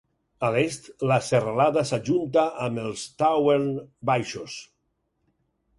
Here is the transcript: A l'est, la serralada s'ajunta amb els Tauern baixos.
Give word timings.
A 0.45 0.47
l'est, 0.53 0.87
la 1.11 1.17
serralada 1.27 1.83
s'ajunta 1.91 2.47
amb 2.67 2.83
els 2.87 3.07
Tauern 3.23 3.71
baixos. 4.13 4.59